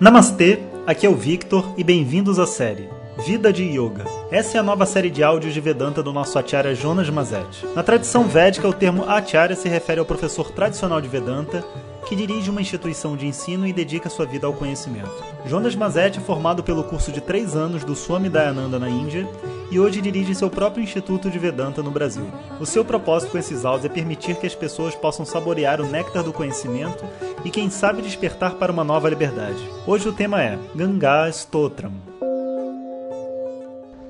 Namastê, 0.00 0.58
aqui 0.88 1.06
é 1.06 1.08
o 1.08 1.14
Victor 1.14 1.72
e 1.76 1.84
bem-vindos 1.84 2.40
à 2.40 2.46
série 2.48 2.88
Vida 3.24 3.52
de 3.52 3.62
Yoga. 3.62 4.04
Essa 4.28 4.56
é 4.56 4.60
a 4.60 4.62
nova 4.62 4.84
série 4.84 5.08
de 5.08 5.22
áudios 5.22 5.54
de 5.54 5.60
Vedanta 5.60 6.02
do 6.02 6.12
nosso 6.12 6.36
Acharya 6.36 6.74
Jonas 6.74 7.08
Mazet. 7.08 7.64
Na 7.76 7.82
tradição 7.84 8.24
védica, 8.24 8.66
o 8.66 8.72
termo 8.72 9.04
Acharya 9.08 9.54
se 9.54 9.68
refere 9.68 10.00
ao 10.00 10.04
professor 10.04 10.50
tradicional 10.50 11.00
de 11.00 11.06
Vedanta 11.06 11.64
que 12.04 12.14
dirige 12.14 12.50
uma 12.50 12.60
instituição 12.60 13.16
de 13.16 13.26
ensino 13.26 13.66
e 13.66 13.72
dedica 13.72 14.10
sua 14.10 14.26
vida 14.26 14.46
ao 14.46 14.52
conhecimento. 14.52 15.10
Jonas 15.46 15.74
Mazet 15.74 16.18
é 16.18 16.20
formado 16.20 16.62
pelo 16.62 16.84
curso 16.84 17.10
de 17.10 17.20
três 17.20 17.56
anos 17.56 17.82
do 17.82 17.94
Swami 17.94 18.28
Dayananda 18.28 18.78
na 18.78 18.88
Índia 18.88 19.26
e 19.70 19.80
hoje 19.80 20.00
dirige 20.00 20.34
seu 20.34 20.50
próprio 20.50 20.82
Instituto 20.82 21.30
de 21.30 21.38
Vedanta 21.38 21.82
no 21.82 21.90
Brasil. 21.90 22.26
O 22.60 22.66
seu 22.66 22.84
propósito 22.84 23.32
com 23.32 23.38
esses 23.38 23.64
áudios 23.64 23.86
é 23.86 23.88
permitir 23.88 24.36
que 24.36 24.46
as 24.46 24.54
pessoas 24.54 24.94
possam 24.94 25.24
saborear 25.24 25.80
o 25.80 25.86
néctar 25.86 26.22
do 26.22 26.32
conhecimento 26.32 27.04
e, 27.44 27.50
quem 27.50 27.70
sabe, 27.70 28.02
despertar 28.02 28.54
para 28.54 28.70
uma 28.70 28.84
nova 28.84 29.08
liberdade. 29.08 29.68
Hoje 29.86 30.08
o 30.08 30.12
tema 30.12 30.42
é 30.42 30.58
Ganga 30.74 31.28
Stotram. 31.30 31.92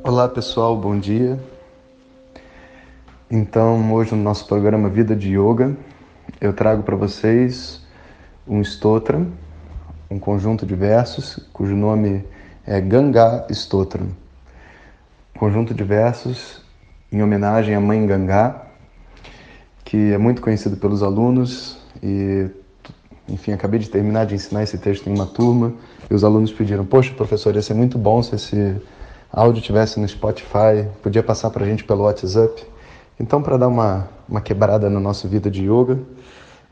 Olá 0.02 0.28
pessoal, 0.28 0.76
bom 0.76 0.98
dia. 0.98 1.40
Então, 3.30 3.92
hoje 3.92 4.14
no 4.14 4.22
nosso 4.22 4.46
programa 4.46 4.88
Vida 4.88 5.16
de 5.16 5.38
Yoga, 5.38 5.74
eu 6.40 6.52
trago 6.52 6.82
para 6.82 6.94
vocês 6.94 7.83
um 8.46 8.60
Stotram, 8.60 9.28
um 10.10 10.18
conjunto 10.18 10.66
de 10.66 10.74
versos 10.74 11.38
cujo 11.52 11.74
nome 11.74 12.24
é 12.66 12.80
Ganga 12.80 13.46
Stotram 13.50 14.08
conjunto 15.38 15.74
de 15.74 15.82
versos 15.82 16.62
em 17.12 17.22
homenagem 17.22 17.74
à 17.74 17.80
mãe 17.80 18.06
Gangá, 18.06 18.66
que 19.84 20.12
é 20.12 20.18
muito 20.18 20.40
conhecido 20.40 20.76
pelos 20.76 21.02
alunos 21.02 21.76
e 22.02 22.48
enfim, 23.28 23.52
acabei 23.52 23.80
de 23.80 23.88
terminar 23.88 24.26
de 24.26 24.34
ensinar 24.34 24.62
esse 24.62 24.78
texto 24.78 25.08
em 25.08 25.14
uma 25.14 25.26
turma 25.26 25.72
e 26.10 26.14
os 26.14 26.24
alunos 26.24 26.52
pediram: 26.52 26.84
"Poxa, 26.84 27.12
professor, 27.14 27.54
ia 27.54 27.62
ser 27.62 27.74
muito 27.74 27.98
bom 27.98 28.22
se 28.22 28.34
esse 28.34 28.76
áudio 29.32 29.62
tivesse 29.62 29.98
no 29.98 30.06
Spotify, 30.06 30.86
podia 31.02 31.22
passar 31.22 31.50
para 31.50 31.64
a 31.64 31.66
gente 31.66 31.84
pelo 31.84 32.04
WhatsApp". 32.04 32.64
Então, 33.18 33.42
para 33.42 33.56
dar 33.56 33.68
uma 33.68 34.08
uma 34.28 34.40
quebrada 34.40 34.88
na 34.88 35.00
nossa 35.00 35.28
vida 35.28 35.50
de 35.50 35.64
yoga, 35.64 35.98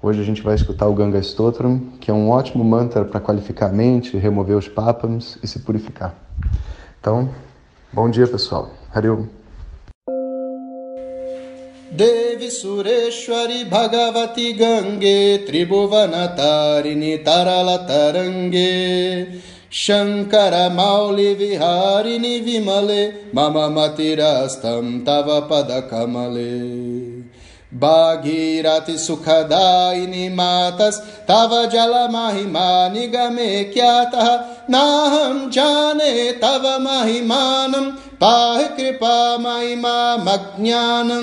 hoje 0.01 0.21
a 0.21 0.23
gente 0.23 0.41
vai 0.41 0.55
escutar 0.55 0.87
o 0.87 0.93
Ganga 0.93 1.19
Stotram, 1.19 1.79
que 1.99 2.11
é 2.11 2.13
um 2.13 2.29
ótimo 2.29 2.63
mantra 2.63 3.03
para 3.03 3.19
qualificar 3.19 3.69
a 3.69 3.73
mente, 3.73 4.17
remover 4.17 4.55
os 4.55 4.67
papams 4.67 5.37
e 5.43 5.47
se 5.47 5.59
purificar. 5.59 6.15
Então, 6.99 7.29
Bom 7.93 8.09
dia, 8.09 8.27
pessoal. 8.27 8.69
Hariom. 8.93 9.27
देवि 11.99 12.49
सुरेश्वरि 12.51 13.61
भगवति 13.71 14.49
गङ्गे 14.59 15.19
त्रिभुवनतारिणि 15.47 17.13
तरलतरङ्गे 17.27 18.73
शङ्करमौलिविहारिणि 19.83 20.75
विमले 22.45 23.03
मम 23.35 23.57
मतिरस्तं 23.77 24.85
तव 25.07 25.27
पदकमले 25.51 26.53
भागीरथि 27.74 28.98
सुखदायिनि 28.98 30.28
मातस्तव 30.28 31.70
जलमहिमा 31.72 32.88
निगमे 32.88 33.64
ख्यातः। 33.64 34.44
नाहं 34.70 35.50
जाने 35.50 36.32
तव 36.32 36.78
महिमानं 36.80 37.90
पाहि 37.90 38.64
कृपामयि 38.64 39.76
मामज्ञानम् 39.76 41.22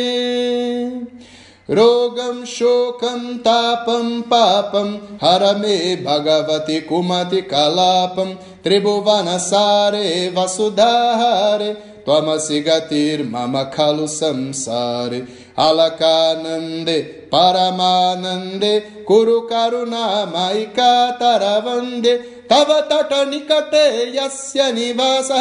रोगं, 1.69 2.45
शोकं, 2.45 3.38
तापं, 3.38 4.22
पापं, 4.22 4.95
हर 4.95 5.57
मे 5.57 5.95
भगवति 5.95 6.81
कुमति 6.81 7.41
कलापं 7.41 8.35
त्रिभुवनसारे 8.63 10.34
वसुधाहारे 10.38 11.73
त्वमसि 11.73 12.59
गतिर्मम 12.59 13.63
खलु 13.63 14.07
संसारे। 14.07 15.47
అలకానందే 15.59 16.97
పరమానందే 17.34 18.73
కురు 19.07 19.40
కరుణామైకా 19.51 20.90
తరవందే 21.22 22.18
తవ 22.51 22.69
తట 22.91 23.13
నికటే 23.13 23.85
యస్య 24.16 24.72
నివాస 24.72 25.31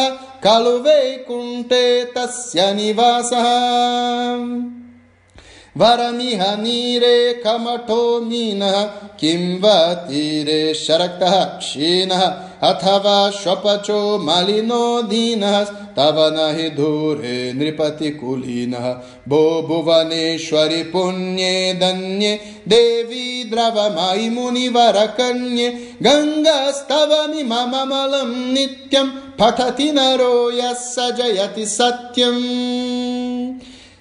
ఖలు 0.45 0.77
వైకుంఠే 0.87 1.85
తస్య 2.17 2.73
నివాస. 2.73 3.33
वरमिह 5.81 6.43
नीरे 6.63 7.17
कमठो 7.45 8.03
मीनः 8.29 8.83
किं 9.21 9.41
वा 9.61 9.79
तीरे 10.09 10.63
शरक्तः 10.75 11.43
क्षीणः 11.59 12.23
अथवा 12.69 13.19
श्वपचो 13.41 14.01
मलिनो 14.27 14.85
दीनः 15.11 15.63
तव 15.99 16.19
न 16.37 16.47
हि 16.57 16.69
दूरे 16.79 17.37
नृपतिकुलीनः 17.59 18.87
भो 19.29 19.41
भुवनेश्वरि 19.69 20.83
पुण्ये 20.93 21.53
दन्ये 21.83 22.35
देवी 22.69 23.27
द्रवमयि 23.53 24.29
मुनिवरकन्ये 24.37 25.69
गङ्गास्तवमि 26.07 27.43
मम 27.53 27.77
मलं 27.93 28.35
नित्यं 28.55 29.11
पठति 29.41 29.91
नरो 29.99 30.35
यः 30.59 30.73
स 30.83 31.11
जयति 31.19 31.67
सत्यम् 31.77 32.43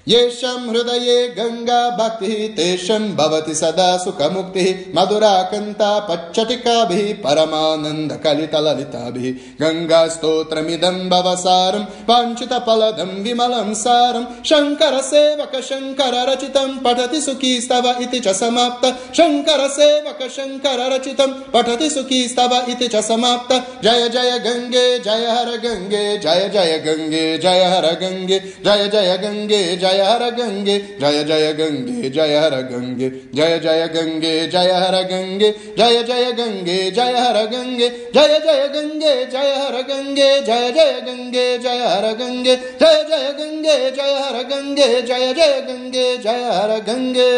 येषां 0.08 0.70
हृदये 0.70 1.28
गङ्गा 1.28 1.90
भक्तिः, 1.90 2.56
तेषां 2.56 3.16
भवति 3.16 3.56
सदा 3.56 3.98
सुखमुक्तिः। 3.98 4.92
मधुराकन्ता 4.96 6.00
पच्चटिकाभिः, 6.00 7.14
परमानन्दकलितललिताभिः। 7.14 9.66
गङ्गास्तोत्रमिदं 9.66 11.10
भवसारं 11.10 11.80
वाञ्छितफलदं 11.80 13.24
विमलं 13.24 13.74
सारं। 13.74 14.44
शङ्करसेवक 14.44 15.62
शङ्कर 15.62 16.32
रचितं 16.32 16.78
पठति 16.78 17.22
सुखी 17.22 17.62
स्तव 17.62 17.96
इति 18.02 18.20
च 18.20 18.28
समाप्त। 18.28 19.18
शङ्करसेवक 19.18 20.32
शङ्कर 20.32 20.92
रचितं 20.92 21.28
पठति 21.28 21.90
सुखी 21.90 22.28
स्तव 22.28 22.66
इति 22.70 22.88
च 22.88 22.96
समाप्त। 22.96 23.84
जय 23.84 24.10
जय 24.10 24.40
गङ्गे, 24.40 25.00
जय 25.00 25.12
हर 25.12 25.46
गङ्गे, 25.46 26.18
जय 26.18 26.52
जय 26.54 26.84
गङ्गे, 26.86 27.38
जय 27.38 27.64
हर 27.64 27.86
गङ्गे, 27.86 28.40
जय 28.40 28.88
जय 28.88 29.20
गङ्गे, 29.24 29.78
जय 29.78 29.95
जय 29.96 30.04
हर 30.04 30.30
गंगे 30.36 30.78
जय 31.00 31.24
जय 31.24 31.52
गंगे 31.54 32.10
जय 32.10 32.36
हर 32.38 32.56
गंगे 32.70 33.10
जय 33.36 33.58
जय 33.60 33.88
गंगे 33.94 34.34
जय 34.52 34.72
हर 34.74 34.96
गंगे 35.12 35.50
जय 35.78 36.02
जय 36.08 36.32
गंगे 36.32 36.78
जय 36.92 37.14
हर 37.18 37.42
गंगे 37.52 37.90
जय 38.14 38.40
जय 38.46 38.68
गंगे 38.74 39.16
जय 39.32 39.54
हर 39.56 39.82
गंगे 39.90 40.30
जय 40.48 40.72
जय 40.72 41.00
गंगे 41.08 41.46
जय 41.58 41.84
हर 41.86 42.12
गंगे 42.20 42.56
जय 42.82 43.04
जय 43.10 43.32
गंगे 43.40 43.78
जय 43.92 44.14
हर 44.20 44.42
गंगे 44.50 44.88
जय 45.02 45.34
जय 45.34 45.62
गंगे 45.70 46.18
जय 46.18 46.44
हर 46.52 46.80
गंगे 46.88 47.32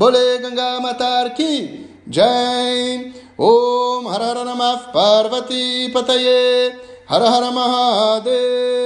बोले 0.00 0.26
गंगा 0.38 0.78
मतार 0.80 1.28
की 1.40 1.52
जय 2.08 3.12
ओम 3.40 4.08
हर 4.08 4.22
हर 4.22 4.44
नम 4.46 4.62
पार्वती 4.94 5.88
पतये 5.94 6.42
हर 7.10 7.22
हर 7.24 7.50
महादेव 7.54 8.85